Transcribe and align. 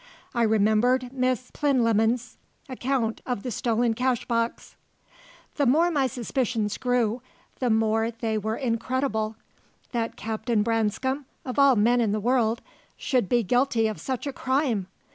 I 0.33 0.41
remembered 0.41 1.13
Miss 1.13 1.51
Plinlimmon's 1.51 2.37
account 2.67 3.21
of 3.23 3.43
the 3.43 3.51
stolen 3.51 3.93
cashbox. 3.93 4.75
The 5.57 5.67
more 5.67 5.91
my 5.91 6.07
suspicions 6.07 6.79
grew, 6.79 7.21
the 7.59 7.69
more 7.69 8.09
they 8.09 8.35
were 8.35 8.57
incredible. 8.57 9.35
That 9.91 10.15
Captain 10.15 10.63
Branscome, 10.63 11.25
of 11.45 11.59
all 11.59 11.75
men 11.75 12.01
in 12.01 12.13
the 12.13 12.19
world, 12.19 12.61
should 12.97 13.29
be 13.29 13.43
guilty 13.43 13.85
of 13.85 14.01
such 14.01 14.25
a 14.25 14.33
crime! 14.33 14.87